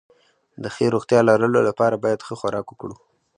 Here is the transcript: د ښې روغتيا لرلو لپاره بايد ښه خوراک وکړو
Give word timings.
د 0.63 0.65
ښې 0.75 0.85
روغتيا 0.93 1.19
لرلو 1.29 1.59
لپاره 1.69 2.01
بايد 2.03 2.25
ښه 2.27 2.35
خوراک 2.39 2.65
وکړو 2.69 2.95